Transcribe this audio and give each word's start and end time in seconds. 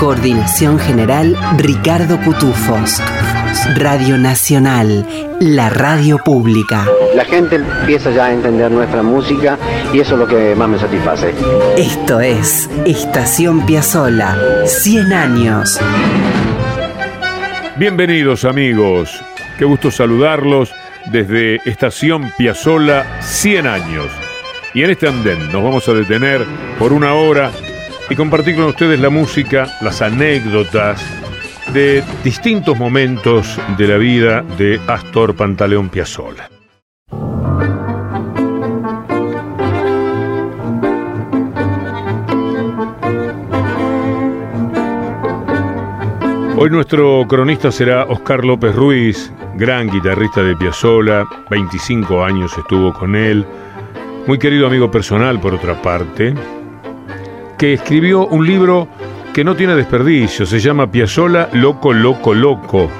Coordinación 0.00 0.78
general 0.78 1.36
Ricardo 1.58 2.18
Cutufos. 2.22 3.02
Radio 3.76 4.16
Nacional, 4.16 5.06
la 5.40 5.68
radio 5.68 6.16
pública. 6.16 6.86
La 7.14 7.26
gente 7.26 7.56
empieza 7.56 8.10
ya 8.10 8.24
a 8.24 8.32
entender 8.32 8.70
nuestra 8.70 9.02
música 9.02 9.58
y 9.92 10.00
eso 10.00 10.14
es 10.14 10.20
lo 10.20 10.26
que 10.26 10.54
más 10.54 10.70
me 10.70 10.78
satisface. 10.78 11.34
Esto 11.76 12.18
es 12.18 12.70
Estación 12.86 13.66
Piazzola, 13.66 14.38
100 14.64 15.12
años. 15.12 15.78
Bienvenidos 17.76 18.46
amigos, 18.46 19.22
qué 19.58 19.66
gusto 19.66 19.90
saludarlos 19.90 20.72
desde 21.12 21.56
Estación 21.66 22.32
Piazzola 22.38 23.04
100 23.20 23.66
años. 23.66 24.06
Y 24.72 24.82
en 24.82 24.92
este 24.92 25.08
andén 25.08 25.52
nos 25.52 25.62
vamos 25.62 25.86
a 25.90 25.92
detener 25.92 26.46
por 26.78 26.94
una 26.94 27.12
hora 27.12 27.50
y 28.10 28.16
compartir 28.16 28.56
con 28.56 28.64
ustedes 28.64 28.98
la 28.98 29.08
música, 29.08 29.68
las 29.80 30.02
anécdotas 30.02 31.00
de 31.72 32.02
distintos 32.24 32.76
momentos 32.76 33.56
de 33.78 33.86
la 33.86 33.96
vida 33.98 34.42
de 34.58 34.80
Astor 34.88 35.36
Pantaleón 35.36 35.88
Piazzolla. 35.88 36.50
Hoy 46.56 46.68
nuestro 46.68 47.24
cronista 47.28 47.70
será 47.70 48.04
Oscar 48.06 48.44
López 48.44 48.74
Ruiz, 48.74 49.32
gran 49.54 49.88
guitarrista 49.88 50.42
de 50.42 50.56
Piazzolla, 50.56 51.24
25 51.48 52.24
años 52.24 52.58
estuvo 52.58 52.92
con 52.92 53.14
él, 53.14 53.46
muy 54.26 54.38
querido 54.38 54.66
amigo 54.66 54.90
personal 54.90 55.40
por 55.40 55.54
otra 55.54 55.80
parte, 55.80 56.34
que 57.60 57.74
escribió 57.74 58.26
un 58.26 58.46
libro 58.46 58.88
que 59.34 59.44
no 59.44 59.54
tiene 59.54 59.74
desperdicio, 59.74 60.46
se 60.46 60.58
llama 60.58 60.90
Piazzolla 60.90 61.50
Loco, 61.52 61.92
Loco, 61.92 62.32
Loco. 62.32 62.90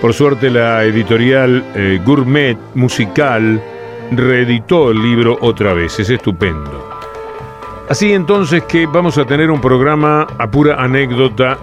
Por 0.00 0.14
suerte 0.14 0.48
la 0.48 0.82
editorial 0.84 1.62
eh, 1.74 2.00
Gourmet 2.02 2.56
Musical 2.76 3.62
reeditó 4.10 4.90
el 4.90 5.02
libro 5.02 5.36
otra 5.38 5.74
vez, 5.74 6.00
es 6.00 6.08
estupendo. 6.08 6.88
Así 7.86 8.14
entonces 8.14 8.62
que 8.62 8.86
vamos 8.86 9.18
a 9.18 9.26
tener 9.26 9.50
un 9.50 9.60
programa 9.60 10.28
a 10.38 10.50
pura 10.50 10.82
anécdota 10.82 11.58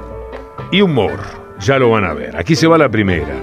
y 0.71 0.81
humor, 0.81 1.19
ya 1.59 1.79
lo 1.79 1.89
van 1.89 2.05
a 2.05 2.13
ver. 2.13 2.37
Aquí 2.37 2.55
se 2.55 2.67
va 2.67 2.77
la 2.77 2.87
primera. 2.87 3.33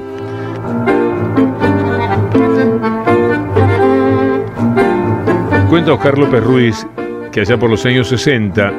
Cuenta 5.69 5.95
Oscar 5.95 6.17
López 6.17 6.45
Ruiz 6.45 6.87
que 7.31 7.41
allá 7.41 7.57
por 7.59 7.71
los 7.71 7.85
años 7.87 8.09
60 8.09 8.73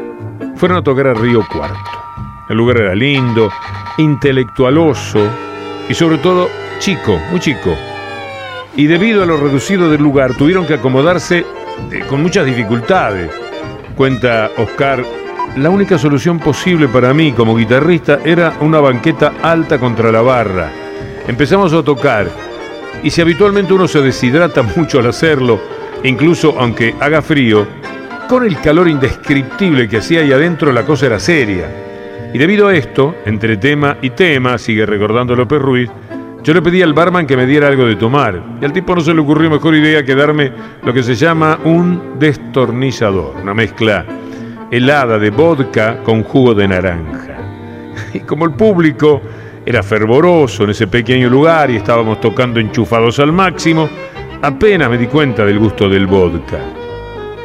fueron 0.55 0.77
a 0.77 0.83
tocar 0.83 1.07
a 1.07 1.13
Río 1.13 1.45
Cuarto. 1.51 1.77
El 2.49 2.57
lugar 2.57 2.77
era 2.77 2.95
lindo, 2.95 3.49
intelectualoso 3.97 5.19
y 5.87 5.93
sobre 5.93 6.17
todo 6.17 6.49
chico, 6.79 7.19
muy 7.31 7.39
chico. 7.39 7.75
Y 8.75 8.87
debido 8.87 9.23
a 9.23 9.25
lo 9.25 9.37
reducido 9.37 9.89
del 9.89 10.01
lugar 10.01 10.35
tuvieron 10.35 10.65
que 10.65 10.75
acomodarse 10.75 11.45
con 12.09 12.21
muchas 12.21 12.45
dificultades. 12.45 13.31
Cuenta 13.95 14.49
Oscar, 14.57 15.03
la 15.57 15.69
única 15.69 15.97
solución 15.97 16.39
posible 16.39 16.87
para 16.87 17.13
mí 17.13 17.33
como 17.33 17.55
guitarrista 17.55 18.19
era 18.23 18.53
una 18.61 18.79
banqueta 18.79 19.33
alta 19.41 19.79
contra 19.79 20.11
la 20.11 20.21
barra. 20.21 20.71
Empezamos 21.27 21.73
a 21.73 21.83
tocar 21.83 22.29
y 23.03 23.09
si 23.09 23.21
habitualmente 23.21 23.73
uno 23.73 23.87
se 23.87 24.01
deshidrata 24.01 24.61
mucho 24.75 24.99
al 24.99 25.07
hacerlo, 25.07 25.59
incluso 26.03 26.55
aunque 26.57 26.95
haga 26.99 27.21
frío, 27.21 27.67
con 28.29 28.45
el 28.45 28.61
calor 28.61 28.87
indescriptible 28.87 29.89
que 29.89 29.97
hacía 29.97 30.21
ahí 30.21 30.31
adentro 30.31 30.71
la 30.71 30.85
cosa 30.85 31.07
era 31.07 31.19
seria. 31.19 31.65
Y 32.31 32.37
debido 32.37 32.67
a 32.67 32.75
esto, 32.75 33.15
entre 33.25 33.57
tema 33.57 33.97
y 34.03 34.11
tema, 34.11 34.59
sigue 34.59 34.85
recordando 34.85 35.35
López 35.35 35.59
Ruiz, 35.59 35.89
yo 36.43 36.53
le 36.53 36.61
pedí 36.61 36.83
al 36.83 36.93
barman 36.93 37.25
que 37.25 37.35
me 37.35 37.47
diera 37.47 37.67
algo 37.67 37.87
de 37.87 37.95
tomar. 37.95 38.39
Y 38.61 38.65
al 38.65 38.71
tipo 38.71 38.93
no 38.93 39.01
se 39.01 39.15
le 39.15 39.21
ocurrió 39.21 39.49
mejor 39.49 39.73
idea 39.73 40.05
que 40.05 40.13
darme 40.13 40.51
lo 40.83 40.93
que 40.93 41.01
se 41.01 41.15
llama 41.15 41.57
un 41.63 42.19
destornillador, 42.19 43.35
una 43.41 43.55
mezcla 43.55 44.05
helada 44.69 45.17
de 45.17 45.31
vodka 45.31 46.03
con 46.03 46.21
jugo 46.21 46.53
de 46.53 46.67
naranja. 46.67 47.37
Y 48.13 48.19
como 48.19 48.45
el 48.45 48.51
público 48.51 49.23
era 49.65 49.81
fervoroso 49.81 50.65
en 50.65 50.69
ese 50.69 50.85
pequeño 50.85 51.29
lugar 51.31 51.71
y 51.71 51.77
estábamos 51.77 52.21
tocando 52.21 52.59
enchufados 52.59 53.17
al 53.17 53.31
máximo, 53.31 53.89
apenas 54.43 54.87
me 54.87 54.99
di 54.99 55.07
cuenta 55.07 55.43
del 55.43 55.57
gusto 55.57 55.89
del 55.89 56.05
vodka. 56.05 56.78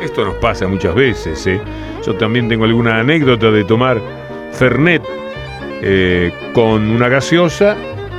Esto 0.04 0.24
nos 0.24 0.34
pasa 0.34 0.68
muchas 0.68 0.94
veces. 0.94 1.46
¿eh? 1.46 1.60
Yo 2.06 2.14
también 2.16 2.48
tengo 2.48 2.64
alguna 2.64 3.00
anécdota 3.00 3.50
de 3.50 3.64
tomar 3.64 4.00
Fernet 4.52 5.02
eh, 5.82 6.30
con 6.52 6.90
una 6.90 7.08
gaseosa 7.08 7.74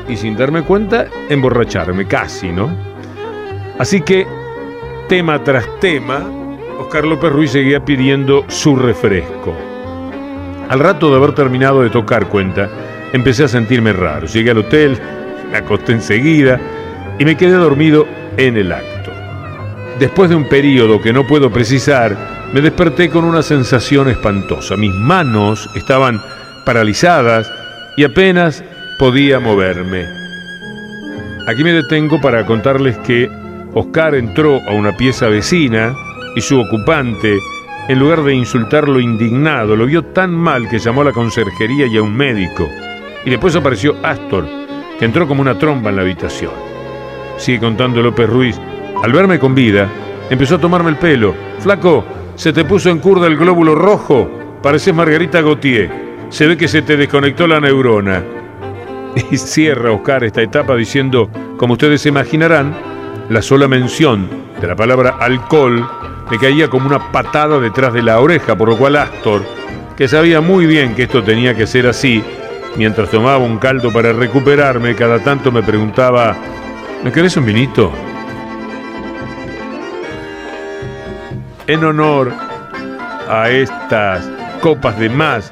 y 0.09 0.18
sin 0.18 0.35
darme 0.35 0.63
cuenta 0.63 1.07
emborracharme, 1.29 2.07
casi, 2.07 2.51
¿no? 2.51 2.75
Así 3.78 4.01
que, 4.01 4.25
tema 5.07 5.44
tras 5.44 5.79
tema, 5.79 6.23
Oscar 6.79 7.06
López 7.06 7.31
Ruiz 7.31 7.51
seguía 7.51 7.85
pidiendo 7.85 8.46
su 8.47 8.75
refresco. 8.75 9.56
Al 10.69 10.79
rato 10.79 11.12
de 11.12 11.17
haber 11.17 11.34
terminado 11.34 11.84
de 11.84 11.91
tocar 11.91 12.28
cuenta, 12.29 12.69
empecé 13.13 13.44
a 13.44 13.47
sentirme 13.47 13.94
raro. 13.94 14.25
Llegué 14.25 14.52
al 14.52 14.59
hotel, 14.59 14.97
me 15.52 15.57
acosté 15.57 15.91
enseguida 15.91 16.59
y 17.19 17.25
me 17.25 17.38
quedé 17.38 17.53
dormido 17.53 18.07
en 18.38 18.57
el 18.57 18.72
acto. 18.72 18.95
Después 20.00 20.30
de 20.30 20.36
un 20.36 20.50
periodo 20.50 21.02
que 21.02 21.14
no 21.14 21.26
puedo 21.26 21.50
precisar, 21.50 22.50
me 22.54 22.60
desperté 22.60 23.10
con 23.10 23.24
una 23.24 23.42
sensación 23.42 24.10
espantosa. 24.10 24.76
Mis 24.76 24.94
manos 24.94 25.70
estaban 25.74 26.22
paralizadas 26.66 27.50
y 27.96 28.04
apenas 28.04 28.62
podía 29.00 29.40
moverme. 29.40 30.06
Aquí 31.48 31.64
me 31.64 31.72
detengo 31.72 32.20
para 32.20 32.46
contarles 32.46 32.98
que 33.00 33.30
Oscar 33.74 34.16
entró 34.16 34.60
a 34.68 34.74
una 34.74 34.98
pieza 34.98 35.28
vecina 35.28 35.96
y 36.36 36.42
su 36.42 36.60
ocupante, 36.60 37.38
en 37.88 38.00
lugar 38.00 38.24
de 38.24 38.34
insultarlo 38.34 39.00
indignado, 39.00 39.78
lo 39.78 39.86
vio 39.86 40.04
tan 40.04 40.32
mal 40.32 40.68
que 40.68 40.80
llamó 40.80 41.02
a 41.02 41.06
la 41.06 41.12
conserjería 41.14 41.86
y 41.86 41.96
a 41.96 42.02
un 42.02 42.16
médico. 42.16 42.68
Y 43.24 43.30
después 43.30 43.56
apareció 43.56 43.96
Astor, 44.04 44.46
que 45.00 45.06
entró 45.06 45.26
como 45.26 45.42
una 45.42 45.58
tromba 45.58 45.90
en 45.90 45.96
la 45.96 46.02
habitación. 46.02 46.52
Sigue 47.38 47.60
contando 47.60 48.02
López 48.02 48.30
Ruiz, 48.30 48.60
al 49.04 49.12
verme 49.12 49.40
con 49.40 49.56
vida, 49.56 49.90
empezó 50.30 50.56
a 50.56 50.62
tomarme 50.62 50.90
el 50.90 50.98
pelo. 50.98 51.34
Flaco, 51.60 52.06
se 52.36 52.52
te 52.52 52.66
puso 52.66 52.90
en 52.90 53.00
curda 53.00 53.28
el 53.28 53.38
glóbulo 53.38 53.76
rojo. 53.76 54.30
Pareces 54.62 54.94
Margarita 54.94 55.42
Gautier. 55.42 55.90
Se 56.30 56.48
ve 56.48 56.58
que 56.58 56.68
se 56.68 56.82
te 56.82 56.98
desconectó 56.98 57.48
la 57.48 57.60
neurona. 57.60 58.24
Y 59.32 59.38
cierra 59.38 59.92
Oscar 59.92 60.26
esta 60.26 60.42
etapa 60.42 60.76
diciendo, 60.76 61.30
como 61.58 61.74
ustedes 61.74 62.02
se 62.02 62.10
imaginarán, 62.10 62.76
la 63.30 63.42
sola 63.42 63.68
mención 63.68 64.28
de 64.60 64.68
la 64.68 64.76
palabra 64.76 65.18
alcohol 65.20 65.88
me 66.30 66.38
caía 66.38 66.70
como 66.70 66.88
una 66.88 67.12
patada 67.12 67.60
detrás 67.60 67.94
de 67.94 68.02
la 68.02 68.20
oreja, 68.20 68.58
por 68.58 68.70
lo 68.70 68.78
cual 68.78 68.98
Astor, 68.98 69.44
que 69.96 70.08
sabía 70.08 70.42
muy 70.42 70.66
bien 70.66 70.96
que 70.96 71.04
esto 71.04 71.24
tenía 71.24 71.56
que 71.56 71.68
ser 71.68 71.88
así, 71.88 72.24
mientras 72.76 73.10
tomaba 73.10 73.38
un 73.38 73.58
caldo 73.58 73.94
para 73.94 74.12
recuperarme, 74.12 74.96
cada 74.96 75.20
tanto 75.20 75.52
me 75.52 75.64
preguntaba, 75.64 76.36
¿me 77.03 77.12
querés 77.12 77.38
un 77.38 77.46
vinito? 77.46 77.91
En 81.67 81.84
honor 81.84 82.32
a 83.29 83.50
estas 83.50 84.29
copas 84.62 84.97
de 85.00 85.09
más 85.09 85.52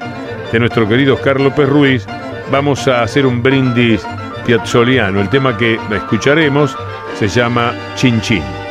de 0.51 0.59
nuestro 0.59 0.87
querido 0.87 1.17
Carlos 1.17 1.53
Ruiz, 1.55 2.05
vamos 2.51 2.87
a 2.87 3.01
hacer 3.01 3.25
un 3.25 3.41
brindis 3.41 4.05
piazzoliano. 4.45 5.21
El 5.21 5.29
tema 5.29 5.57
que 5.57 5.79
escucharemos 5.91 6.77
se 7.17 7.27
llama 7.27 7.73
Chin 7.95 8.21
Chin. 8.21 8.62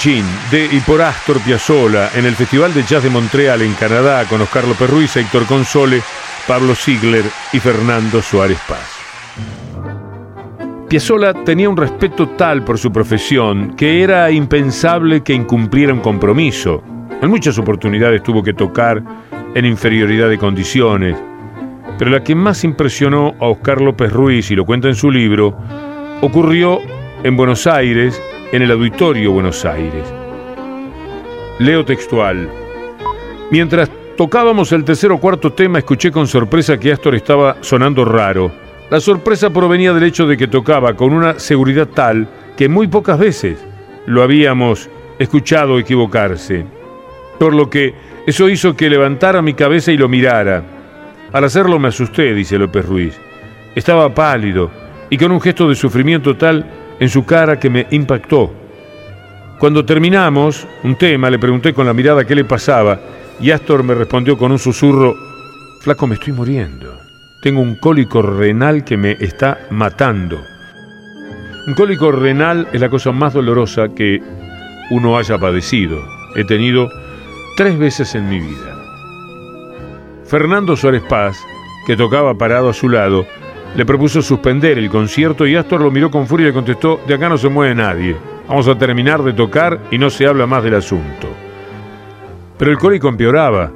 Chin 0.00 0.24
de 0.50 0.64
y 0.64 0.80
por 0.80 1.02
Astor 1.02 1.38
Piazzolla 1.40 2.08
en 2.14 2.24
el 2.24 2.34
Festival 2.34 2.72
de 2.72 2.84
Jazz 2.84 3.02
de 3.02 3.10
Montreal 3.10 3.60
en 3.60 3.74
Canadá 3.74 4.24
con 4.24 4.40
Oscar 4.40 4.66
López 4.66 4.88
Ruiz, 4.88 5.14
Héctor 5.14 5.44
Console, 5.44 6.00
Pablo 6.48 6.74
Ziegler 6.74 7.22
y 7.52 7.58
Fernando 7.58 8.22
Suárez 8.22 8.58
Paz. 8.66 8.98
Piazzolla 10.88 11.34
tenía 11.44 11.68
un 11.68 11.76
respeto 11.76 12.30
tal 12.30 12.64
por 12.64 12.78
su 12.78 12.90
profesión 12.90 13.76
que 13.76 14.02
era 14.02 14.30
impensable 14.30 15.22
que 15.22 15.34
incumpliera 15.34 15.92
un 15.92 16.00
compromiso. 16.00 16.82
En 17.20 17.28
muchas 17.28 17.58
oportunidades 17.58 18.22
tuvo 18.22 18.42
que 18.42 18.54
tocar 18.54 19.02
en 19.54 19.66
inferioridad 19.66 20.30
de 20.30 20.38
condiciones, 20.38 21.14
pero 21.98 22.10
la 22.10 22.24
que 22.24 22.34
más 22.34 22.64
impresionó 22.64 23.34
a 23.38 23.48
Oscar 23.48 23.82
López 23.82 24.10
Ruiz, 24.10 24.50
y 24.50 24.56
lo 24.56 24.64
cuenta 24.64 24.88
en 24.88 24.94
su 24.94 25.10
libro, 25.10 25.54
ocurrió 26.22 26.78
en 27.22 27.36
Buenos 27.36 27.66
Aires 27.66 28.18
en 28.52 28.62
el 28.62 28.70
Auditorio 28.72 29.32
Buenos 29.32 29.64
Aires. 29.64 30.04
Leo 31.60 31.84
textual. 31.84 32.48
Mientras 33.50 33.90
tocábamos 34.16 34.72
el 34.72 34.84
tercer 34.84 35.12
o 35.12 35.18
cuarto 35.18 35.52
tema, 35.52 35.78
escuché 35.78 36.10
con 36.10 36.26
sorpresa 36.26 36.78
que 36.78 36.92
Astor 36.92 37.14
estaba 37.14 37.58
sonando 37.60 38.04
raro. 38.04 38.50
La 38.90 38.98
sorpresa 38.98 39.50
provenía 39.50 39.92
del 39.92 40.02
hecho 40.02 40.26
de 40.26 40.36
que 40.36 40.48
tocaba 40.48 40.94
con 40.94 41.12
una 41.12 41.38
seguridad 41.38 41.86
tal 41.86 42.28
que 42.56 42.68
muy 42.68 42.88
pocas 42.88 43.18
veces 43.18 43.64
lo 44.06 44.22
habíamos 44.22 44.90
escuchado 45.18 45.78
equivocarse. 45.78 46.64
Por 47.38 47.54
lo 47.54 47.70
que 47.70 47.94
eso 48.26 48.48
hizo 48.48 48.74
que 48.74 48.90
levantara 48.90 49.42
mi 49.42 49.54
cabeza 49.54 49.92
y 49.92 49.96
lo 49.96 50.08
mirara. 50.08 50.64
Al 51.32 51.44
hacerlo 51.44 51.78
me 51.78 51.88
asusté, 51.88 52.34
dice 52.34 52.58
López 52.58 52.84
Ruiz. 52.84 53.16
Estaba 53.76 54.12
pálido 54.12 54.70
y 55.08 55.16
con 55.16 55.30
un 55.30 55.40
gesto 55.40 55.68
de 55.68 55.76
sufrimiento 55.76 56.36
tal 56.36 56.79
en 57.00 57.08
su 57.08 57.24
cara 57.24 57.58
que 57.58 57.70
me 57.70 57.86
impactó. 57.90 58.52
Cuando 59.58 59.84
terminamos 59.84 60.66
un 60.84 60.96
tema, 60.96 61.28
le 61.30 61.38
pregunté 61.38 61.74
con 61.74 61.86
la 61.86 61.92
mirada 61.92 62.24
qué 62.24 62.34
le 62.34 62.44
pasaba 62.44 63.00
y 63.40 63.50
Astor 63.50 63.82
me 63.82 63.94
respondió 63.94 64.38
con 64.38 64.52
un 64.52 64.58
susurro, 64.58 65.16
Flaco, 65.80 66.06
me 66.06 66.14
estoy 66.14 66.34
muriendo. 66.34 66.98
Tengo 67.42 67.62
un 67.62 67.76
cólico 67.76 68.20
renal 68.20 68.84
que 68.84 68.98
me 68.98 69.12
está 69.12 69.66
matando. 69.70 70.38
Un 71.66 71.74
cólico 71.74 72.12
renal 72.12 72.68
es 72.72 72.80
la 72.80 72.90
cosa 72.90 73.12
más 73.12 73.32
dolorosa 73.32 73.88
que 73.94 74.22
uno 74.90 75.16
haya 75.16 75.38
padecido. 75.38 75.98
He 76.36 76.44
tenido 76.44 76.90
tres 77.56 77.78
veces 77.78 78.14
en 78.14 78.28
mi 78.28 78.40
vida. 78.40 78.76
Fernando 80.26 80.76
Suárez 80.76 81.02
Paz, 81.08 81.38
que 81.86 81.96
tocaba 81.96 82.34
parado 82.34 82.68
a 82.68 82.74
su 82.74 82.90
lado, 82.90 83.26
le 83.76 83.86
propuso 83.86 84.20
suspender 84.20 84.78
el 84.78 84.90
concierto 84.90 85.46
y 85.46 85.54
Astor 85.56 85.80
lo 85.80 85.90
miró 85.90 86.10
con 86.10 86.26
furia 86.26 86.44
y 86.44 86.46
le 86.48 86.54
contestó, 86.54 87.00
de 87.06 87.14
acá 87.14 87.28
no 87.28 87.38
se 87.38 87.48
mueve 87.48 87.74
nadie, 87.74 88.16
vamos 88.48 88.66
a 88.68 88.76
terminar 88.76 89.22
de 89.22 89.32
tocar 89.32 89.78
y 89.90 89.98
no 89.98 90.10
se 90.10 90.26
habla 90.26 90.46
más 90.46 90.62
del 90.64 90.74
asunto. 90.74 91.28
Pero 92.58 92.70
el 92.70 92.78
cólico 92.78 93.08
empeoraba. 93.08 93.70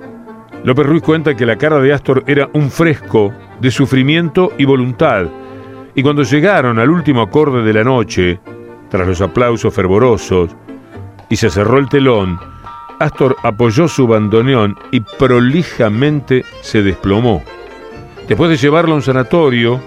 López 0.64 0.86
Ruiz 0.86 1.02
cuenta 1.02 1.34
que 1.34 1.46
la 1.46 1.56
cara 1.56 1.78
de 1.78 1.92
Astor 1.92 2.24
era 2.26 2.48
un 2.54 2.70
fresco 2.70 3.32
de 3.60 3.70
sufrimiento 3.70 4.52
y 4.58 4.64
voluntad, 4.64 5.26
y 5.94 6.02
cuando 6.02 6.22
llegaron 6.22 6.78
al 6.78 6.90
último 6.90 7.22
acorde 7.22 7.62
de 7.62 7.72
la 7.72 7.84
noche, 7.84 8.40
tras 8.88 9.06
los 9.06 9.20
aplausos 9.20 9.72
fervorosos, 9.72 10.50
y 11.28 11.36
se 11.36 11.50
cerró 11.50 11.78
el 11.78 11.88
telón, 11.88 12.38
Astor 12.98 13.36
apoyó 13.42 13.88
su 13.88 14.06
bandoneón 14.06 14.76
y 14.90 15.00
prolijamente 15.00 16.44
se 16.62 16.82
desplomó. 16.82 17.42
Después 18.28 18.50
de 18.50 18.56
llevarlo 18.56 18.92
a 18.92 18.96
un 18.96 19.02
sanatorio, 19.02 19.80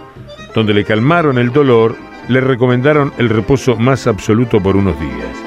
donde 0.54 0.74
le 0.74 0.84
calmaron 0.84 1.38
el 1.38 1.52
dolor, 1.52 1.96
le 2.28 2.42
recomendaron 2.42 3.14
el 3.18 3.30
reposo 3.30 3.76
más 3.76 4.06
absoluto 4.08 4.62
por 4.62 4.76
unos 4.76 5.00
días. 5.00 5.38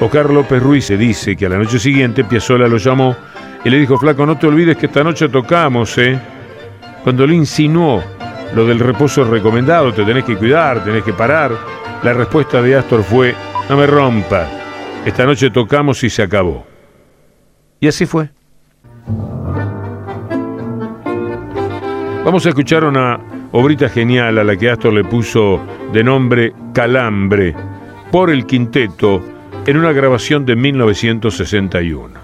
Oscar 0.00 0.30
López 0.30 0.62
Ruiz 0.62 0.86
se 0.86 0.96
dice 0.96 1.36
que 1.36 1.46
a 1.46 1.48
la 1.48 1.58
noche 1.58 1.78
siguiente 1.78 2.24
Piazzolla 2.24 2.68
lo 2.68 2.76
llamó 2.76 3.16
y 3.64 3.70
le 3.70 3.78
dijo, 3.78 3.98
flaco, 3.98 4.24
no 4.24 4.38
te 4.38 4.46
olvides 4.46 4.76
que 4.76 4.86
esta 4.86 5.02
noche 5.02 5.28
tocamos, 5.28 5.96
¿eh? 5.98 6.18
Cuando 7.02 7.26
le 7.26 7.34
insinuó 7.34 8.02
lo 8.54 8.64
del 8.64 8.78
reposo 8.78 9.24
recomendado, 9.24 9.92
te 9.92 10.04
tenés 10.04 10.24
que 10.24 10.36
cuidar, 10.36 10.84
tenés 10.84 11.02
que 11.02 11.12
parar, 11.12 11.52
la 12.02 12.12
respuesta 12.12 12.62
de 12.62 12.76
Astor 12.76 13.02
fue, 13.02 13.34
no 13.68 13.76
me 13.76 13.86
rompa, 13.86 14.48
esta 15.04 15.26
noche 15.26 15.50
tocamos 15.50 16.02
y 16.04 16.10
se 16.10 16.22
acabó. 16.22 16.64
Y 17.80 17.88
así 17.88 18.06
fue. 18.06 18.30
Vamos 22.24 22.44
a 22.44 22.50
escuchar 22.50 22.84
una 22.84 23.18
obrita 23.52 23.88
genial 23.88 24.38
a 24.38 24.44
la 24.44 24.56
que 24.56 24.70
Astor 24.70 24.92
le 24.92 25.04
puso 25.04 25.60
de 25.92 26.04
nombre 26.04 26.52
Calambre 26.74 27.54
por 28.10 28.30
el 28.30 28.44
quinteto 28.44 29.22
en 29.66 29.76
una 29.76 29.92
grabación 29.92 30.44
de 30.44 30.56
1961. 30.56 32.17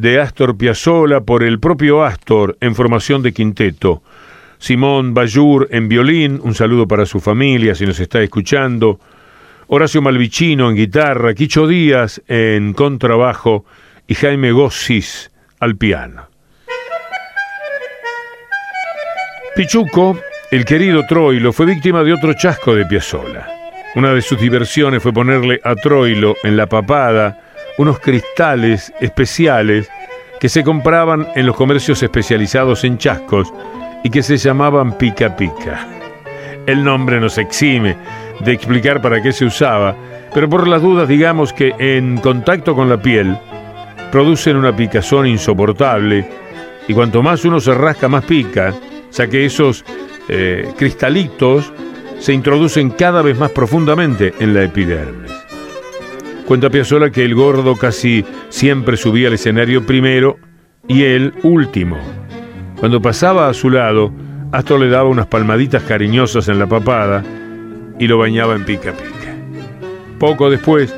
De 0.00 0.20
Astor 0.20 0.56
Piazzolla 0.56 1.20
por 1.20 1.42
el 1.42 1.60
propio 1.60 2.02
Astor 2.02 2.56
en 2.60 2.74
formación 2.74 3.22
de 3.22 3.32
quinteto. 3.32 4.02
Simón 4.58 5.14
Bayur 5.14 5.68
en 5.70 5.88
violín, 5.88 6.40
un 6.42 6.54
saludo 6.54 6.88
para 6.88 7.06
su 7.06 7.20
familia 7.20 7.74
si 7.74 7.86
nos 7.86 8.00
está 8.00 8.20
escuchando. 8.22 8.98
Horacio 9.68 10.02
Malvicino 10.02 10.70
en 10.70 10.76
guitarra, 10.76 11.34
Quicho 11.34 11.66
Díaz 11.66 12.22
en 12.28 12.72
contrabajo 12.72 13.64
y 14.06 14.14
Jaime 14.14 14.52
Gossis 14.52 15.30
al 15.60 15.76
piano. 15.76 16.28
Pichuco, 19.54 20.18
el 20.50 20.64
querido 20.64 21.04
Troilo, 21.06 21.52
fue 21.52 21.66
víctima 21.66 22.02
de 22.02 22.12
otro 22.12 22.32
chasco 22.34 22.74
de 22.74 22.86
Piazzolla. 22.86 23.46
Una 23.94 24.14
de 24.14 24.22
sus 24.22 24.40
diversiones 24.40 25.02
fue 25.02 25.12
ponerle 25.12 25.60
a 25.64 25.74
Troilo 25.74 26.36
en 26.42 26.56
la 26.56 26.66
papada 26.66 27.49
unos 27.80 27.98
cristales 27.98 28.92
especiales 29.00 29.88
que 30.38 30.50
se 30.50 30.62
compraban 30.62 31.28
en 31.34 31.46
los 31.46 31.56
comercios 31.56 32.02
especializados 32.02 32.84
en 32.84 32.98
chascos 32.98 33.50
y 34.04 34.10
que 34.10 34.22
se 34.22 34.36
llamaban 34.36 34.98
pica 34.98 35.34
pica. 35.34 35.88
El 36.66 36.84
nombre 36.84 37.18
nos 37.18 37.38
exime 37.38 37.96
de 38.40 38.52
explicar 38.52 39.00
para 39.00 39.22
qué 39.22 39.32
se 39.32 39.46
usaba, 39.46 39.96
pero 40.34 40.46
por 40.46 40.68
las 40.68 40.82
dudas 40.82 41.08
digamos 41.08 41.54
que 41.54 41.72
en 41.78 42.18
contacto 42.18 42.74
con 42.74 42.90
la 42.90 43.00
piel 43.00 43.38
producen 44.12 44.56
una 44.56 44.76
picazón 44.76 45.26
insoportable 45.26 46.28
y 46.86 46.92
cuanto 46.92 47.22
más 47.22 47.46
uno 47.46 47.60
se 47.60 47.72
rasca 47.72 48.08
más 48.08 48.26
pica, 48.26 48.74
ya 49.10 49.26
que 49.26 49.46
esos 49.46 49.86
eh, 50.28 50.68
cristalitos 50.76 51.72
se 52.18 52.34
introducen 52.34 52.90
cada 52.90 53.22
vez 53.22 53.38
más 53.38 53.52
profundamente 53.52 54.34
en 54.38 54.52
la 54.52 54.64
epidermis. 54.64 55.49
Cuenta 56.50 56.68
Piazzolla 56.68 57.10
que 57.10 57.24
el 57.24 57.36
gordo 57.36 57.76
casi 57.76 58.24
siempre 58.48 58.96
subía 58.96 59.28
al 59.28 59.34
escenario 59.34 59.86
primero 59.86 60.36
y 60.88 61.04
él 61.04 61.32
último. 61.44 61.96
Cuando 62.80 63.00
pasaba 63.00 63.48
a 63.48 63.54
su 63.54 63.70
lado, 63.70 64.12
Astor 64.50 64.80
le 64.80 64.88
daba 64.88 65.08
unas 65.08 65.28
palmaditas 65.28 65.84
cariñosas 65.84 66.48
en 66.48 66.58
la 66.58 66.66
papada 66.66 67.22
y 68.00 68.08
lo 68.08 68.18
bañaba 68.18 68.56
en 68.56 68.64
pica 68.64 68.90
pica. 68.90 69.32
Poco 70.18 70.50
después, 70.50 70.92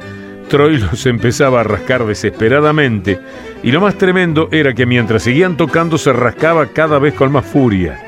Troilo 0.48 0.88
se 0.96 1.10
empezaba 1.10 1.60
a 1.60 1.64
rascar 1.64 2.06
desesperadamente 2.06 3.20
y 3.62 3.72
lo 3.72 3.82
más 3.82 3.98
tremendo 3.98 4.48
era 4.52 4.72
que 4.72 4.86
mientras 4.86 5.22
seguían 5.22 5.58
tocando 5.58 5.98
se 5.98 6.14
rascaba 6.14 6.68
cada 6.68 6.98
vez 6.98 7.12
con 7.12 7.30
más 7.30 7.44
furia. 7.44 8.00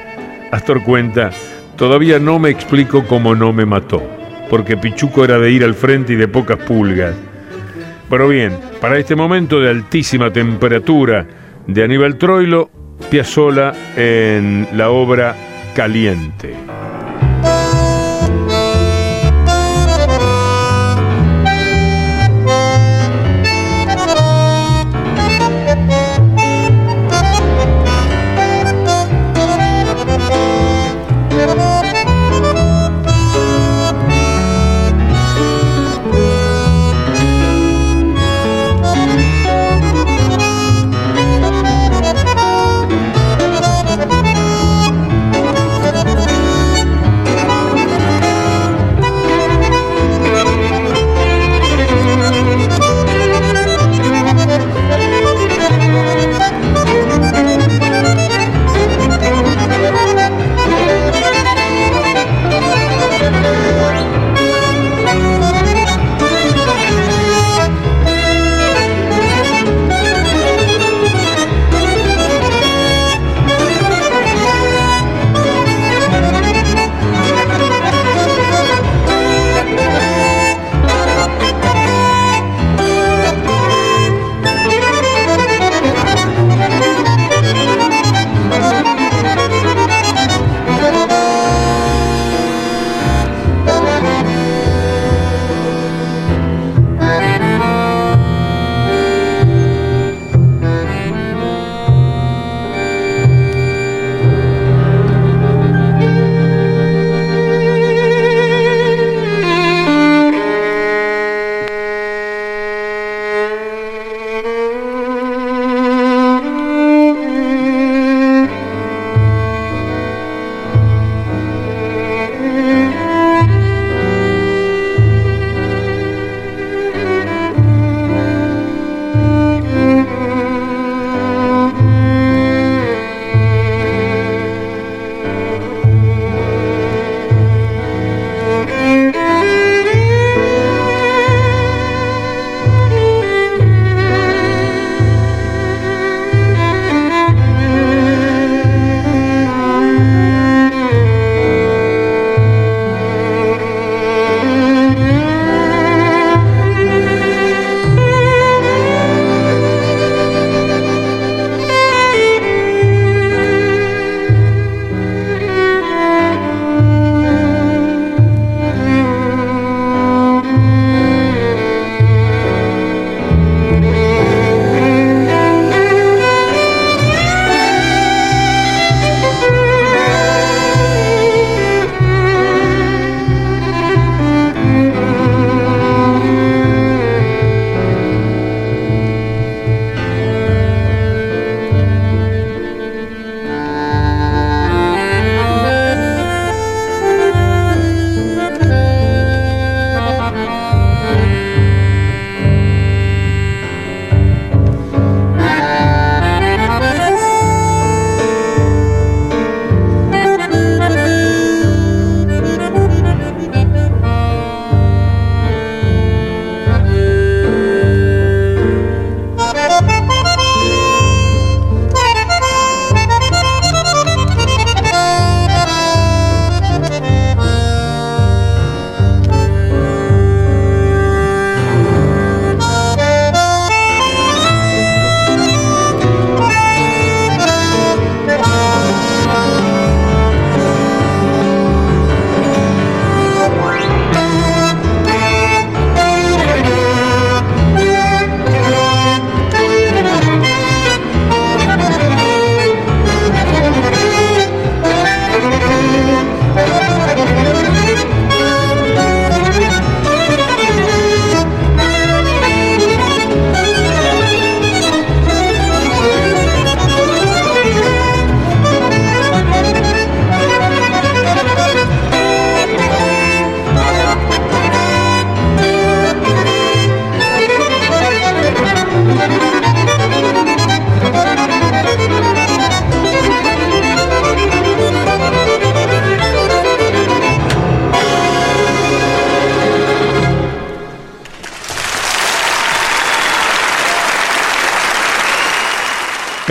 Astor 0.50 0.82
cuenta, 0.82 1.28
todavía 1.76 2.18
no 2.18 2.38
me 2.38 2.48
explico 2.48 3.04
cómo 3.06 3.34
no 3.34 3.52
me 3.52 3.66
mató, 3.66 4.02
porque 4.48 4.78
Pichuco 4.78 5.26
era 5.26 5.38
de 5.38 5.50
ir 5.50 5.62
al 5.62 5.74
frente 5.74 6.14
y 6.14 6.16
de 6.16 6.26
pocas 6.26 6.56
pulgas. 6.56 7.14
Pero 8.14 8.28
bien, 8.28 8.56
para 8.80 8.96
este 8.96 9.16
momento 9.16 9.58
de 9.58 9.70
altísima 9.70 10.32
temperatura 10.32 11.26
de 11.66 11.82
Aníbal 11.82 12.16
Troilo, 12.16 12.70
Piazzola 13.10 13.72
en 13.96 14.68
la 14.74 14.90
obra 14.90 15.34
Caliente. 15.74 16.54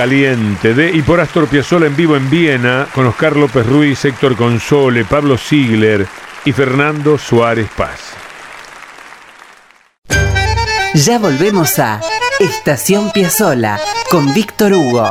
Caliente 0.04 0.74
de 0.74 0.92
y 0.92 1.02
por 1.02 1.22
Astor 1.22 1.48
Piazzolla 1.48 1.86
en 1.86 1.96
vivo 1.96 2.18
en 2.18 2.30
Viena 2.30 2.90
con 2.94 3.06
Oscar 3.06 3.38
López 3.38 3.66
Ruiz, 3.66 4.04
Héctor 4.04 4.36
Console, 4.36 5.06
Pablo 5.06 5.38
Ziegler 5.38 6.06
y 6.44 6.52
Fernando 6.52 7.18
Suárez 7.18 7.70
Paz. 7.78 8.12
Ya 10.94 11.20
volvemos 11.20 11.80
a 11.80 12.02
Estación 12.38 13.12
Piazzola 13.12 13.80
con 14.12 14.34
Víctor 14.34 14.74
Hugo. 14.74 15.10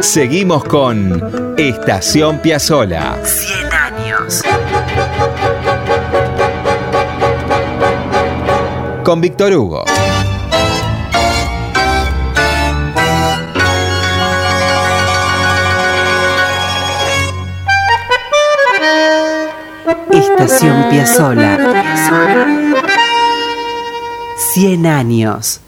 Seguimos 0.00 0.62
con 0.64 1.54
Estación 1.56 2.40
Piazzola. 2.40 3.18
100 3.24 3.72
años. 3.72 4.42
Con 9.02 9.22
Víctor 9.22 9.54
Hugo. 9.54 9.86
Estación 20.40 20.88
Piazzola. 20.88 21.58
100 24.54 24.86
años. 24.86 25.60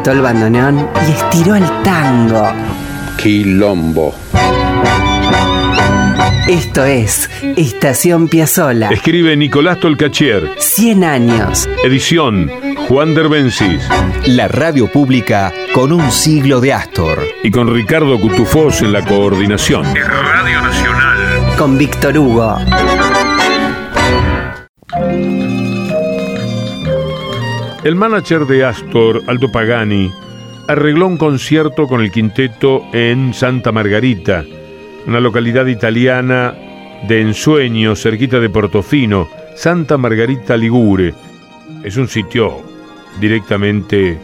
Apretó 0.00 0.12
el 0.12 0.22
bandoneón 0.22 0.88
y 1.06 1.10
estiró 1.12 1.56
el 1.56 1.64
tango. 1.82 2.50
Quilombo. 3.18 4.14
Esto 6.48 6.84
es 6.86 7.28
Estación 7.56 8.28
Piazzola. 8.28 8.88
Escribe 8.88 9.36
Nicolás 9.36 9.78
Tolcachier. 9.78 10.52
100 10.56 11.04
años. 11.04 11.68
Edición 11.84 12.50
Juan 12.88 13.14
Derbencis. 13.14 13.86
La 14.26 14.48
radio 14.48 14.90
pública 14.90 15.52
con 15.74 15.92
un 15.92 16.10
siglo 16.10 16.60
de 16.62 16.72
Astor. 16.72 17.18
Y 17.42 17.50
con 17.50 17.72
Ricardo 17.72 18.18
Cutufós 18.18 18.80
en 18.80 18.92
la 18.92 19.04
coordinación. 19.04 19.84
Radio 19.84 20.62
Nacional. 20.62 21.56
Con 21.58 21.76
Víctor 21.76 22.16
Hugo. 22.16 22.56
El 27.82 27.96
manager 27.96 28.44
de 28.44 28.62
Astor, 28.62 29.22
Aldo 29.26 29.50
Pagani, 29.50 30.12
arregló 30.68 31.06
un 31.06 31.16
concierto 31.16 31.86
con 31.86 32.02
el 32.02 32.10
quinteto 32.10 32.84
en 32.92 33.32
Santa 33.32 33.72
Margarita, 33.72 34.44
una 35.06 35.18
localidad 35.18 35.64
italiana 35.64 36.54
de 37.08 37.22
ensueño 37.22 37.96
cerquita 37.96 38.38
de 38.38 38.50
Portofino, 38.50 39.28
Santa 39.56 39.96
Margarita 39.96 40.58
Ligure. 40.58 41.14
Es 41.82 41.96
un 41.96 42.06
sitio 42.06 42.62
directamente 43.18 44.18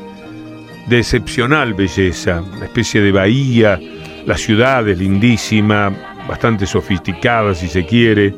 de 0.86 0.98
excepcional 0.98 1.72
belleza, 1.72 2.42
una 2.42 2.66
especie 2.66 3.00
de 3.00 3.10
bahía, 3.10 3.80
la 4.26 4.36
ciudad 4.36 4.86
es 4.86 4.98
lindísima, 4.98 5.90
bastante 6.28 6.66
sofisticada 6.66 7.54
si 7.54 7.68
se 7.68 7.86
quiere, 7.86 8.34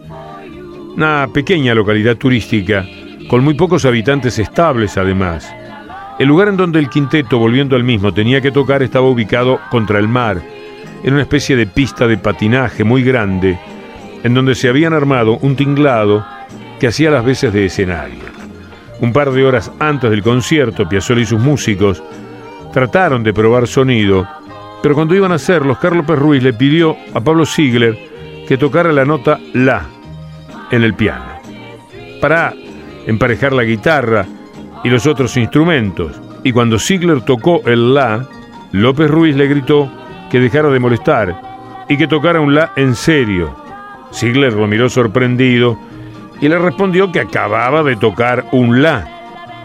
una 0.94 1.28
pequeña 1.32 1.74
localidad 1.74 2.16
turística 2.16 2.86
con 3.28 3.44
muy 3.44 3.54
pocos 3.54 3.84
habitantes 3.84 4.38
estables 4.38 4.96
además. 4.96 5.54
El 6.18 6.28
lugar 6.28 6.48
en 6.48 6.56
donde 6.56 6.78
el 6.78 6.88
quinteto, 6.88 7.38
volviendo 7.38 7.76
al 7.76 7.84
mismo, 7.84 8.12
tenía 8.12 8.40
que 8.40 8.50
tocar 8.50 8.82
estaba 8.82 9.08
ubicado 9.08 9.60
contra 9.70 9.98
el 9.98 10.08
mar, 10.08 10.42
en 11.04 11.12
una 11.12 11.22
especie 11.22 11.54
de 11.54 11.66
pista 11.66 12.08
de 12.08 12.18
patinaje 12.18 12.82
muy 12.82 13.04
grande, 13.04 13.58
en 14.24 14.34
donde 14.34 14.54
se 14.54 14.68
habían 14.68 14.94
armado 14.94 15.38
un 15.42 15.54
tinglado 15.54 16.26
que 16.80 16.88
hacía 16.88 17.10
las 17.10 17.24
veces 17.24 17.52
de 17.52 17.66
escenario. 17.66 18.18
Un 19.00 19.12
par 19.12 19.30
de 19.30 19.44
horas 19.44 19.70
antes 19.78 20.10
del 20.10 20.22
concierto, 20.22 20.88
Piazzolla 20.88 21.20
y 21.20 21.26
sus 21.26 21.40
músicos 21.40 22.02
trataron 22.72 23.22
de 23.22 23.32
probar 23.32 23.68
sonido, 23.68 24.26
pero 24.82 24.94
cuando 24.94 25.14
iban 25.14 25.32
a 25.32 25.36
hacerlo, 25.36 25.78
Carlos 25.80 26.04
Perruiz 26.06 26.42
le 26.42 26.52
pidió 26.52 26.96
a 27.14 27.20
Pablo 27.20 27.46
Ziegler 27.46 27.96
que 28.48 28.56
tocara 28.56 28.92
la 28.92 29.04
nota 29.04 29.38
La 29.52 29.84
en 30.70 30.82
el 30.82 30.94
piano, 30.94 31.40
para 32.20 32.54
emparejar 33.08 33.54
la 33.54 33.64
guitarra 33.64 34.26
y 34.84 34.90
los 34.90 35.06
otros 35.06 35.36
instrumentos. 35.38 36.20
Y 36.44 36.52
cuando 36.52 36.78
Ziegler 36.78 37.22
tocó 37.22 37.62
el 37.64 37.94
La, 37.94 38.26
López 38.70 39.10
Ruiz 39.10 39.34
le 39.34 39.48
gritó 39.48 39.90
que 40.30 40.38
dejara 40.38 40.68
de 40.68 40.78
molestar 40.78 41.40
y 41.88 41.96
que 41.96 42.06
tocara 42.06 42.40
un 42.40 42.54
La 42.54 42.72
en 42.76 42.94
serio. 42.94 43.56
Ziegler 44.12 44.52
lo 44.52 44.66
miró 44.66 44.90
sorprendido 44.90 45.78
y 46.40 46.48
le 46.48 46.58
respondió 46.58 47.10
que 47.10 47.20
acababa 47.20 47.82
de 47.82 47.96
tocar 47.96 48.44
un 48.52 48.82
La. 48.82 49.08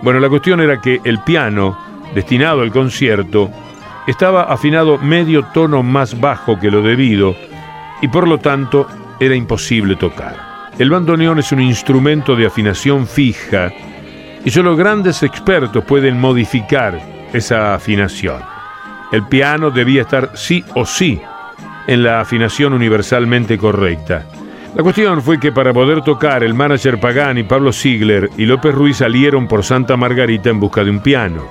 Bueno, 0.02 0.22
la 0.22 0.30
cuestión 0.30 0.62
era 0.62 0.80
que 0.80 1.02
el 1.04 1.20
piano, 1.20 1.78
destinado 2.16 2.62
al 2.62 2.72
concierto, 2.72 3.52
estaba 4.08 4.44
afinado 4.44 4.98
medio 4.98 5.44
tono 5.54 5.84
más 5.84 6.20
bajo 6.20 6.60
que 6.60 6.72
lo 6.72 6.82
debido 6.82 7.36
y 8.02 8.08
por 8.08 8.26
lo 8.26 8.38
tanto 8.38 8.88
era 9.20 9.36
imposible 9.36 9.98
tocar. 9.98 10.53
El 10.80 10.90
bandoneón 10.90 11.40
es 11.40 11.52
un 11.52 11.62
instrumento 11.62 12.36
de 12.36 12.48
afinación 12.48 13.06
fija 13.06 13.72
y 14.44 14.50
solo 14.50 14.76
grandes 14.76 15.22
expertos 15.22 15.84
pueden 15.86 16.20
modificar 16.20 17.00
esa 17.32 17.76
afinación. 17.76 18.42
El 19.12 19.28
piano 19.28 19.70
debía 19.70 20.02
estar 20.02 20.32
sí 20.34 20.64
o 20.74 20.86
sí 20.86 21.22
en 21.86 22.04
la 22.04 22.22
afinación 22.22 22.74
universalmente 22.74 23.58
correcta. 23.58 24.26
La 24.76 24.82
cuestión 24.82 25.22
fue 25.22 25.40
que 25.40 25.52
para 25.52 25.72
poder 25.72 26.02
tocar, 26.02 26.44
el 26.44 26.56
manager 26.56 27.00
Pagani, 27.00 27.44
Pablo 27.44 27.72
Ziegler 27.72 28.32
y 28.38 28.46
López 28.46 28.74
Ruiz 28.74 28.98
salieron 28.98 29.48
por 29.48 29.64
Santa 29.64 29.96
Margarita 29.96 30.50
en 30.50 30.60
busca 30.60 30.84
de 30.84 30.90
un 30.90 31.02
piano. 31.02 31.48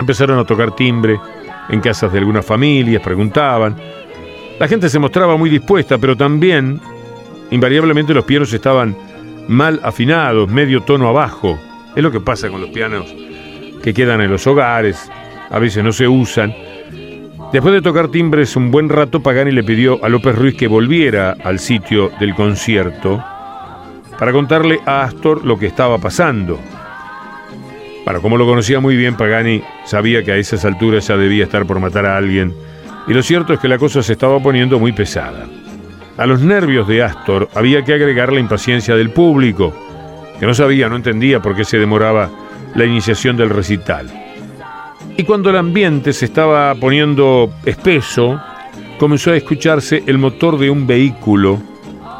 Empezaron 0.00 0.38
a 0.38 0.44
tocar 0.44 0.74
timbre 0.74 1.20
en 1.68 1.80
casas 1.80 2.10
de 2.10 2.18
algunas 2.18 2.46
familias, 2.46 3.02
preguntaban. 3.02 3.76
La 4.58 4.66
gente 4.66 4.88
se 4.88 4.98
mostraba 4.98 5.36
muy 5.36 5.50
dispuesta, 5.50 5.98
pero 5.98 6.16
también, 6.16 6.80
invariablemente, 7.52 8.12
los 8.12 8.24
pianos 8.24 8.52
estaban 8.52 8.96
mal 9.46 9.78
afinados, 9.84 10.48
medio 10.50 10.82
tono 10.82 11.08
abajo. 11.08 11.56
Es 11.94 12.02
lo 12.02 12.10
que 12.10 12.20
pasa 12.20 12.48
con 12.48 12.60
los 12.60 12.70
pianos 12.70 13.14
que 13.82 13.94
quedan 13.94 14.20
en 14.20 14.30
los 14.30 14.46
hogares, 14.46 15.08
a 15.50 15.58
veces 15.58 15.84
no 15.84 15.92
se 15.92 16.08
usan 16.08 16.52
Después 17.52 17.74
de 17.74 17.82
tocar 17.82 18.08
timbres 18.08 18.56
un 18.56 18.70
buen 18.70 18.88
rato, 18.88 19.22
Pagani 19.22 19.50
le 19.50 19.62
pidió 19.62 20.02
a 20.02 20.08
López 20.08 20.34
Ruiz 20.34 20.56
que 20.56 20.68
volviera 20.68 21.36
al 21.44 21.58
sitio 21.58 22.10
del 22.18 22.34
concierto 22.34 23.22
para 24.18 24.32
contarle 24.32 24.80
a 24.86 25.02
Astor 25.02 25.44
lo 25.44 25.58
que 25.58 25.66
estaba 25.66 25.98
pasando. 25.98 26.58
Para 28.06 28.20
como 28.20 28.38
lo 28.38 28.46
conocía 28.46 28.80
muy 28.80 28.96
bien, 28.96 29.18
Pagani 29.18 29.62
sabía 29.84 30.24
que 30.24 30.32
a 30.32 30.36
esas 30.36 30.64
alturas 30.64 31.06
ya 31.06 31.18
debía 31.18 31.44
estar 31.44 31.66
por 31.66 31.78
matar 31.78 32.06
a 32.06 32.16
alguien, 32.16 32.54
y 33.06 33.12
lo 33.12 33.22
cierto 33.22 33.52
es 33.52 33.60
que 33.60 33.68
la 33.68 33.76
cosa 33.76 34.02
se 34.02 34.14
estaba 34.14 34.42
poniendo 34.42 34.78
muy 34.78 34.92
pesada. 34.92 35.44
A 36.18 36.26
los 36.26 36.42
nervios 36.42 36.86
de 36.86 37.02
Astor 37.02 37.48
había 37.54 37.84
que 37.84 37.94
agregar 37.94 38.32
la 38.32 38.40
impaciencia 38.40 38.94
del 38.94 39.10
público, 39.10 39.72
que 40.38 40.46
no 40.46 40.52
sabía, 40.52 40.88
no 40.88 40.96
entendía 40.96 41.40
por 41.40 41.56
qué 41.56 41.64
se 41.64 41.78
demoraba 41.78 42.28
la 42.74 42.84
iniciación 42.84 43.36
del 43.36 43.48
recital. 43.48 44.10
Y 45.16 45.24
cuando 45.24 45.48
el 45.48 45.56
ambiente 45.56 46.12
se 46.12 46.26
estaba 46.26 46.74
poniendo 46.74 47.50
espeso, 47.64 48.38
comenzó 48.98 49.30
a 49.30 49.36
escucharse 49.36 50.02
el 50.06 50.18
motor 50.18 50.58
de 50.58 50.68
un 50.68 50.86
vehículo 50.86 51.60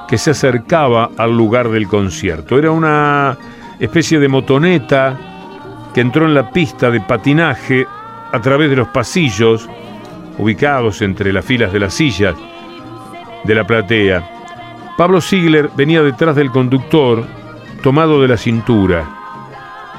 que 0.08 0.16
se 0.16 0.30
acercaba 0.30 1.10
al 1.18 1.36
lugar 1.36 1.68
del 1.68 1.86
concierto. 1.86 2.58
Era 2.58 2.70
una 2.70 3.36
especie 3.78 4.18
de 4.18 4.28
motoneta 4.28 5.18
que 5.92 6.00
entró 6.00 6.24
en 6.24 6.34
la 6.34 6.50
pista 6.50 6.90
de 6.90 7.00
patinaje 7.02 7.86
a 8.32 8.40
través 8.40 8.70
de 8.70 8.76
los 8.76 8.88
pasillos 8.88 9.68
ubicados 10.38 11.02
entre 11.02 11.32
las 11.32 11.44
filas 11.44 11.72
de 11.72 11.80
las 11.80 11.92
sillas 11.92 12.34
de 13.44 13.54
la 13.54 13.66
platea. 13.66 14.28
Pablo 14.96 15.20
Ziegler 15.20 15.70
venía 15.76 16.02
detrás 16.02 16.36
del 16.36 16.50
conductor, 16.50 17.24
tomado 17.82 18.20
de 18.20 18.28
la 18.28 18.36
cintura. 18.36 19.04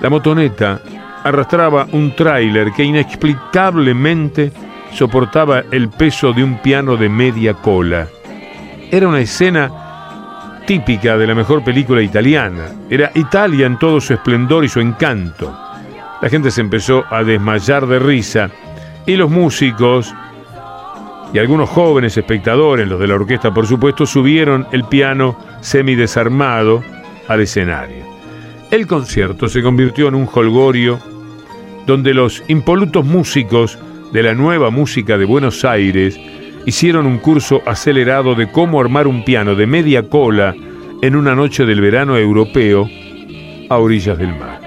La 0.01 0.09
motoneta 0.09 0.81
arrastraba 1.23 1.87
un 1.91 2.15
tráiler 2.15 2.71
que 2.73 2.83
inexplicablemente 2.83 4.51
soportaba 4.91 5.63
el 5.71 5.89
peso 5.89 6.33
de 6.33 6.43
un 6.43 6.57
piano 6.59 6.95
de 6.95 7.09
media 7.09 7.53
cola. 7.53 8.07
Era 8.91 9.07
una 9.07 9.19
escena 9.19 10.61
típica 10.65 11.17
de 11.17 11.27
la 11.27 11.35
mejor 11.35 11.63
película 11.63 12.01
italiana. 12.01 12.65
Era 12.89 13.11
Italia 13.15 13.65
en 13.65 13.77
todo 13.77 13.99
su 13.99 14.13
esplendor 14.13 14.63
y 14.63 14.69
su 14.69 14.79
encanto. 14.79 15.57
La 16.21 16.29
gente 16.29 16.51
se 16.51 16.61
empezó 16.61 17.03
a 17.09 17.23
desmayar 17.23 17.85
de 17.85 17.99
risa 17.99 18.49
y 19.05 19.15
los 19.15 19.29
músicos 19.29 20.13
y 21.33 21.39
algunos 21.39 21.69
jóvenes 21.69 22.15
espectadores, 22.15 22.87
los 22.87 22.99
de 22.99 23.07
la 23.07 23.15
orquesta 23.15 23.51
por 23.51 23.65
supuesto, 23.65 24.05
subieron 24.05 24.67
el 24.71 24.83
piano 24.83 25.35
semidesarmado 25.61 26.83
al 27.27 27.41
escenario. 27.41 28.05
El 28.69 28.85
concierto 28.85 29.49
se 29.49 29.63
convirtió 29.63 30.07
en 30.07 30.15
un 30.15 30.29
holgorio 30.31 30.99
donde 31.87 32.13
los 32.13 32.43
impolutos 32.47 33.03
músicos 33.03 33.79
de 34.11 34.23
la 34.23 34.35
nueva 34.35 34.69
música 34.69 35.17
de 35.17 35.25
Buenos 35.25 35.65
Aires 35.65 36.19
hicieron 36.65 37.07
un 37.07 37.17
curso 37.17 37.63
acelerado 37.65 38.35
de 38.35 38.51
cómo 38.51 38.79
armar 38.79 39.07
un 39.07 39.25
piano 39.25 39.55
de 39.55 39.65
media 39.65 40.07
cola 40.07 40.53
en 41.01 41.15
una 41.15 41.35
noche 41.35 41.65
del 41.65 41.81
verano 41.81 42.15
europeo 42.15 42.87
a 43.69 43.77
orillas 43.77 44.17
del 44.17 44.37
mar. 44.37 44.61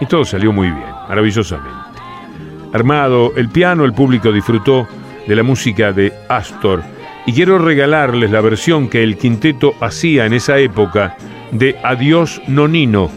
Y 0.00 0.06
todo 0.06 0.24
salió 0.24 0.52
muy 0.52 0.68
bien, 0.68 0.84
maravillosamente. 1.08 1.70
Armado 2.72 3.32
el 3.36 3.48
piano, 3.48 3.84
el 3.84 3.92
público 3.92 4.32
disfrutó 4.32 4.88
de 5.26 5.36
la 5.36 5.42
música 5.42 5.92
de 5.92 6.12
Astor 6.28 6.82
y 7.26 7.32
quiero 7.32 7.58
regalarles 7.58 8.30
la 8.30 8.40
versión 8.40 8.88
que 8.88 9.02
el 9.02 9.16
quinteto 9.16 9.74
hacía 9.80 10.26
en 10.26 10.34
esa 10.34 10.58
época 10.58 11.16
de 11.52 11.76
Adiós 11.82 12.42
Nonino, 12.46 13.10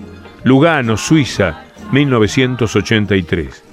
Lugano, 0.43 0.95
Suiza, 0.95 1.65
1983. 1.91 3.66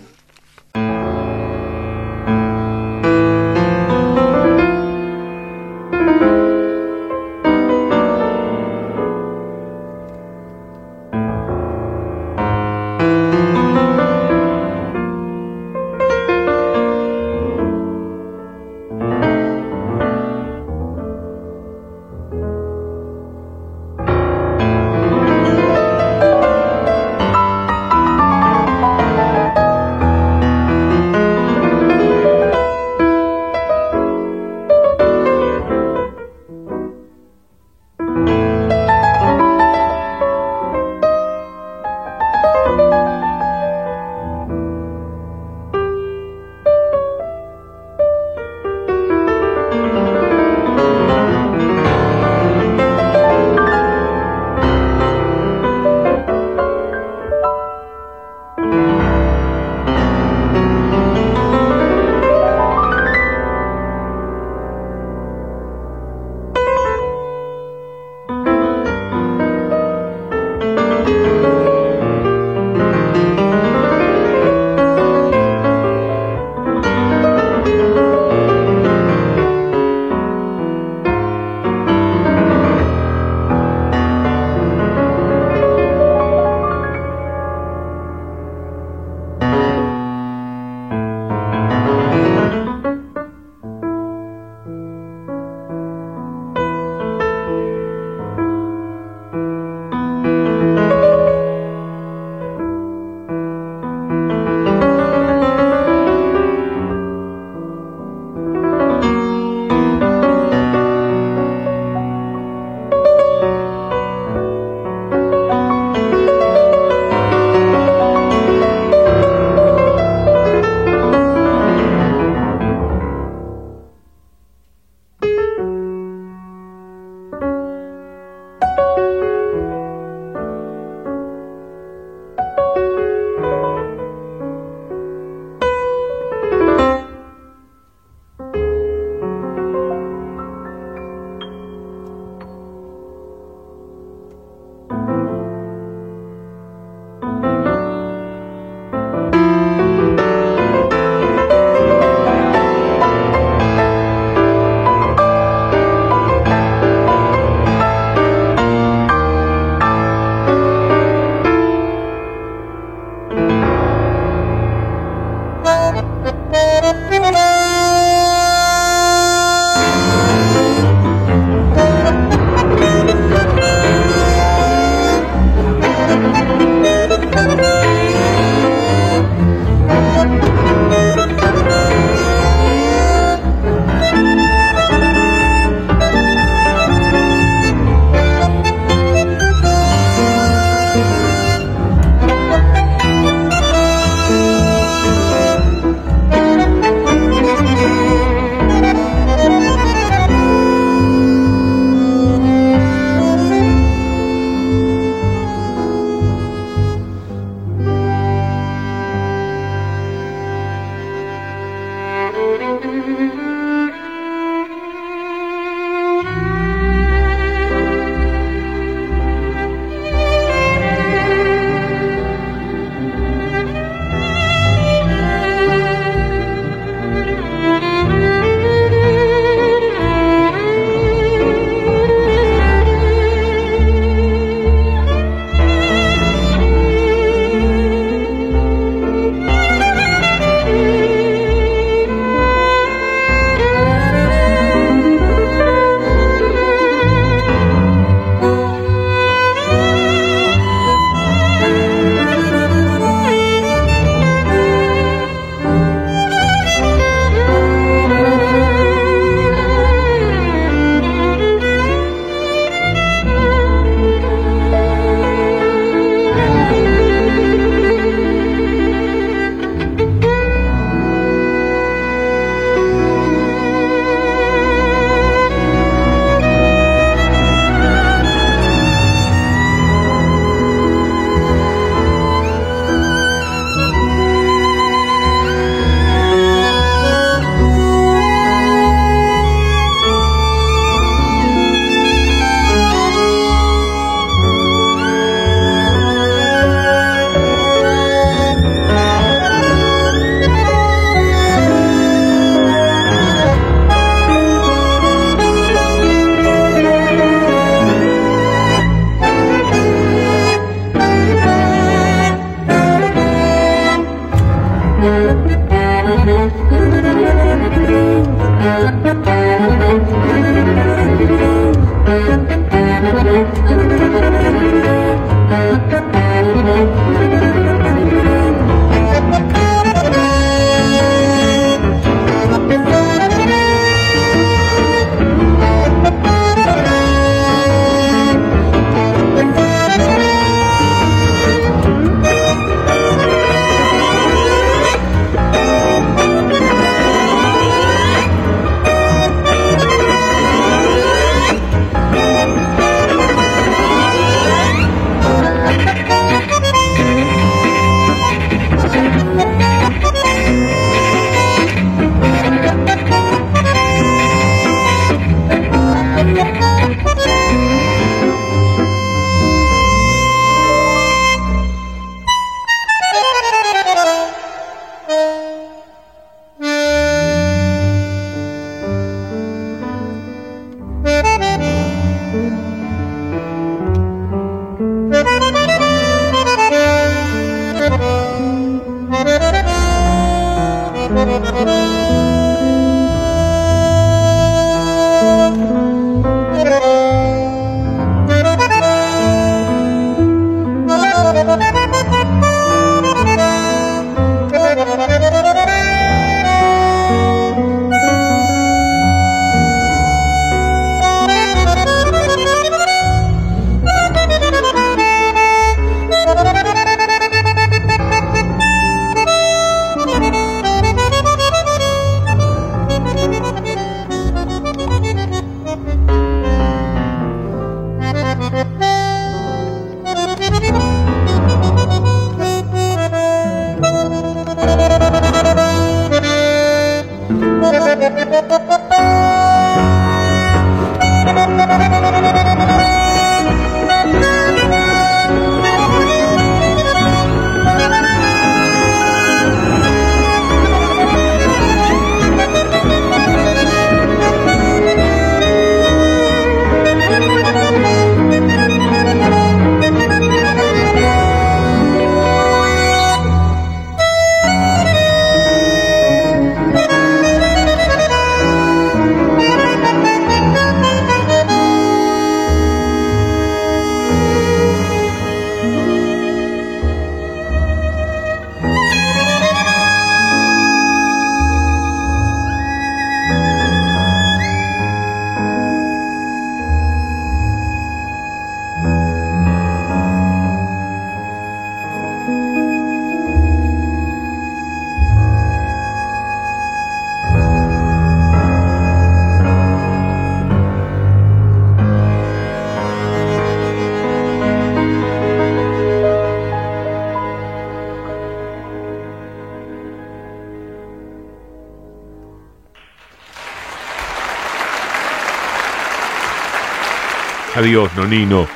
Adiós, 517.55 517.91
Nonino. 517.97 518.49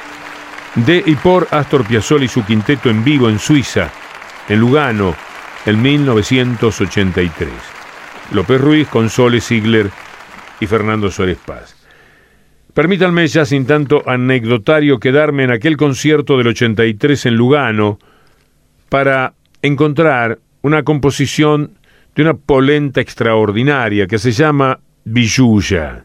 De 0.75 1.03
y 1.07 1.15
por 1.15 1.47
Astor 1.51 1.87
Piazzolla 1.87 2.25
y 2.25 2.29
su 2.29 2.45
quinteto 2.45 2.91
en 2.91 3.05
vivo 3.05 3.29
en 3.29 3.39
Suiza, 3.39 3.91
en 4.49 4.61
Lugano, 4.61 5.15
en 5.67 5.81
1983. 5.81 7.49
López 8.33 8.61
Ruiz, 8.61 8.89
Console 8.89 9.41
Ziegler 9.41 9.91
y 10.61 10.67
Fernando 10.67 11.11
Suárez 11.11 11.39
Paz. 11.45 11.77
Permítanme 12.75 13.27
ya 13.27 13.45
sin 13.45 13.67
tanto 13.67 14.03
anecdotario 14.07 15.01
quedarme 15.01 15.45
en 15.45 15.53
aquel 15.53 15.77
concierto 15.77 16.37
del 16.37 16.49
83 16.49 17.27
en 17.27 17.35
Lugano 17.35 17.99
para 18.89 19.35
encontrar 19.63 20.39
una 20.63 20.83
composición 20.83 21.73
de 22.15 22.23
una 22.23 22.35
polenta 22.35 23.01
extraordinaria 23.01 24.07
que 24.07 24.19
se 24.19 24.33
llama 24.33 24.81
Billulla. 25.05 26.05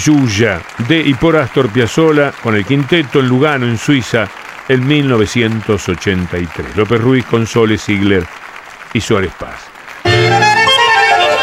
Villuya, 0.00 0.62
de 0.88 0.98
y 0.98 1.12
por 1.12 1.36
Astor 1.36 1.68
Piazzolla, 1.68 2.32
con 2.42 2.56
el 2.56 2.64
quinteto 2.64 3.20
en 3.20 3.28
Lugano, 3.28 3.66
en 3.66 3.76
Suiza, 3.76 4.28
en 4.66 4.86
1983. 4.86 6.74
López 6.74 7.00
Ruiz, 7.00 7.26
Consoles, 7.26 7.84
Ziegler 7.84 8.26
y 8.94 9.00
Suárez 9.00 9.32
Paz. 9.38 9.68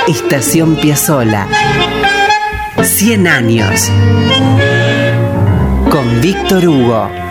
Estación 0.07 0.75
Piazzola. 0.77 1.47
100 2.81 3.27
años. 3.27 3.91
Con 5.91 6.19
Víctor 6.21 6.67
Hugo. 6.67 7.26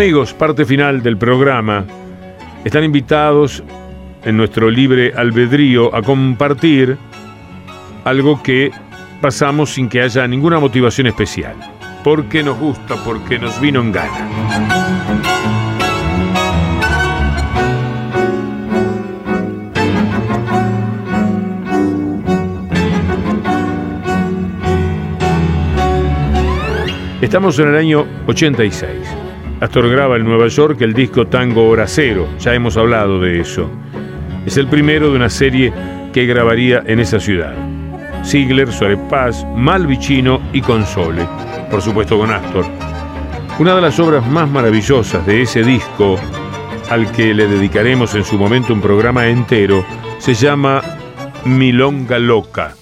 Amigos, 0.00 0.32
parte 0.32 0.64
final 0.64 1.02
del 1.02 1.18
programa. 1.18 1.84
Están 2.64 2.84
invitados 2.84 3.62
en 4.24 4.34
nuestro 4.34 4.70
libre 4.70 5.12
albedrío 5.14 5.94
a 5.94 6.00
compartir 6.00 6.96
algo 8.04 8.42
que 8.42 8.70
pasamos 9.20 9.74
sin 9.74 9.90
que 9.90 10.00
haya 10.00 10.26
ninguna 10.26 10.58
motivación 10.58 11.06
especial. 11.06 11.54
Porque 12.02 12.42
nos 12.42 12.58
gusta, 12.58 12.96
porque 13.04 13.38
nos 13.38 13.60
vino 13.60 13.82
en 13.82 13.92
gana. 13.92 14.26
Estamos 27.20 27.58
en 27.58 27.68
el 27.68 27.76
año 27.76 28.06
86. 28.28 29.19
Astor 29.60 29.90
graba 29.90 30.16
en 30.16 30.24
Nueva 30.24 30.48
York 30.48 30.80
el 30.80 30.94
disco 30.94 31.26
Tango 31.26 31.68
Hora 31.68 31.86
Cero, 31.86 32.26
ya 32.38 32.54
hemos 32.54 32.78
hablado 32.78 33.20
de 33.20 33.40
eso. 33.40 33.70
Es 34.46 34.56
el 34.56 34.66
primero 34.68 35.10
de 35.10 35.16
una 35.16 35.28
serie 35.28 35.70
que 36.14 36.24
grabaría 36.24 36.82
en 36.86 36.98
esa 36.98 37.20
ciudad. 37.20 37.54
Ziegler, 38.24 38.72
Suárez 38.72 38.98
Paz, 39.10 39.46
Malvicino 39.54 40.40
y 40.54 40.62
Console, 40.62 41.28
por 41.70 41.82
supuesto 41.82 42.18
con 42.18 42.30
Astor. 42.30 42.64
Una 43.58 43.74
de 43.74 43.82
las 43.82 44.00
obras 44.00 44.26
más 44.26 44.48
maravillosas 44.48 45.26
de 45.26 45.42
ese 45.42 45.62
disco, 45.62 46.18
al 46.88 47.12
que 47.12 47.34
le 47.34 47.46
dedicaremos 47.46 48.14
en 48.14 48.24
su 48.24 48.38
momento 48.38 48.72
un 48.72 48.80
programa 48.80 49.28
entero, 49.28 49.84
se 50.16 50.32
llama 50.32 50.80
Milonga 51.44 52.18
Loca. 52.18 52.79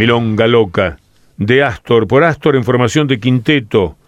Milonga 0.00 0.46
Loca, 0.46 0.96
de 1.36 1.62
Astor, 1.62 2.08
por 2.08 2.24
Astor 2.24 2.56
en 2.56 2.64
formación 2.64 3.06
de 3.06 3.20
quinteto, 3.20 3.98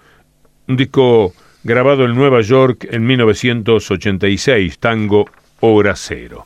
un 0.67 0.79
disco 0.79 1.35
grabado 1.65 2.07
en 2.07 2.15
Nueva 2.15 2.41
York 2.41 2.89
en 2.91 3.05
1986, 3.05 4.79
tango 4.79 5.29
Hora 5.61 5.95
Cero. 5.95 6.45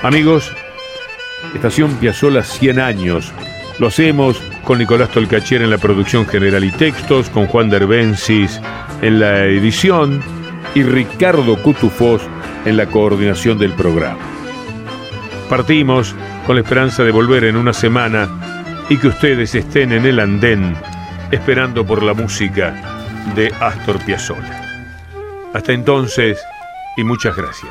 Amigos, 0.00 0.50
Estación 1.54 1.96
Piazzola 1.96 2.44
100 2.44 2.80
años. 2.80 3.30
Lo 3.80 3.86
hacemos 3.86 4.38
con 4.64 4.78
Nicolás 4.78 5.08
Tolcachier 5.08 5.62
en 5.62 5.70
la 5.70 5.78
producción 5.78 6.26
general 6.26 6.64
y 6.64 6.70
textos, 6.70 7.30
con 7.30 7.46
Juan 7.46 7.70
Derbensis 7.70 8.60
en 9.00 9.18
la 9.18 9.46
edición 9.46 10.22
y 10.74 10.82
Ricardo 10.82 11.56
Cutufós 11.62 12.20
en 12.66 12.76
la 12.76 12.84
coordinación 12.84 13.58
del 13.58 13.72
programa. 13.72 14.18
Partimos 15.48 16.14
con 16.46 16.56
la 16.56 16.60
esperanza 16.60 17.04
de 17.04 17.10
volver 17.10 17.44
en 17.44 17.56
una 17.56 17.72
semana 17.72 18.28
y 18.90 18.98
que 18.98 19.08
ustedes 19.08 19.54
estén 19.54 19.92
en 19.92 20.04
el 20.04 20.20
andén 20.20 20.76
esperando 21.30 21.86
por 21.86 22.02
la 22.02 22.12
música 22.12 22.74
de 23.34 23.50
Astor 23.60 23.98
Piazzolla. 24.04 24.60
Hasta 25.54 25.72
entonces 25.72 26.38
y 26.98 27.04
muchas 27.04 27.34
gracias. 27.34 27.70